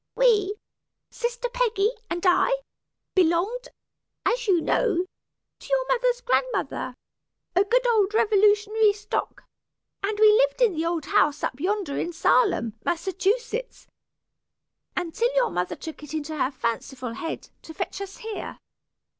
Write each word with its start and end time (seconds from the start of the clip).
"We, 0.15 0.55
sister 1.11 1.47
Peggy 1.47 1.91
and 2.09 2.25
I, 2.25 2.61
belonged, 3.13 3.67
as 4.25 4.47
you 4.47 4.59
know, 4.59 5.05
to 5.59 5.67
your 5.69 5.87
mother's 5.89 6.21
grandmother 6.21 6.95
a 7.55 7.63
good 7.63 7.87
old 7.87 8.15
Revolutionary 8.15 8.93
stock 8.93 9.43
and 10.01 10.19
we 10.19 10.31
lived 10.35 10.59
in 10.59 10.73
the 10.73 10.87
old 10.87 11.05
house 11.05 11.43
up 11.43 11.59
yonder 11.59 11.99
in 11.99 12.13
Salem, 12.13 12.79
Massachusetts, 12.83 13.85
until 14.97 15.31
your 15.35 15.51
mother 15.51 15.75
took 15.75 16.01
it 16.01 16.15
into 16.15 16.35
her 16.35 16.49
fanciful 16.49 17.13
head 17.13 17.49
to 17.61 17.71
fetch 17.71 18.01
us 18.01 18.17
here. 18.17 18.57